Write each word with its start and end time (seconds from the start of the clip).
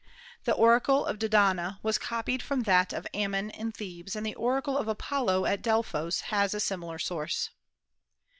The 0.45 0.53
oracle 0.55 1.05
of 1.05 1.19
Dodona 1.19 1.77
was 1.83 1.99
copied 1.99 2.41
from 2.41 2.63
that 2.63 2.91
of 2.91 3.05
Ammon 3.13 3.51
in 3.51 3.71
Thebes, 3.71 4.15
and 4.15 4.25
the 4.25 4.33
oracle 4.33 4.75
of 4.75 4.87
Apollo 4.87 5.45
at 5.45 5.61
Delphos 5.61 6.21
has 6.21 6.55
a 6.55 6.59
similar 6.59 6.97
source." 6.97 7.51